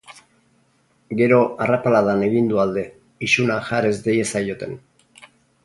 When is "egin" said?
2.29-2.49